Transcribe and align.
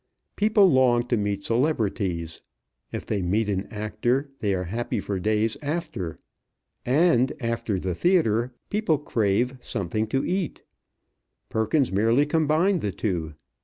People 0.35 0.65
long 0.71 1.05
to 1.09 1.15
meet 1.15 1.43
celebrities. 1.43 2.41
If 2.91 3.05
they 3.05 3.21
meet 3.21 3.47
an 3.49 3.67
actor, 3.71 4.31
they 4.39 4.55
are 4.55 4.63
happy 4.63 4.99
for 4.99 5.19
days 5.19 5.57
after. 5.61 6.17
And 6.83 7.31
after 7.39 7.79
the 7.79 7.93
theatre 7.93 8.51
people 8.71 8.97
crave 8.97 9.59
something 9.61 10.07
to 10.07 10.25
eat. 10.25 10.63
Perkins 11.49 11.91
merely 11.91 12.25
combined 12.25 12.81
the 12.81 12.91
two. 12.91 13.35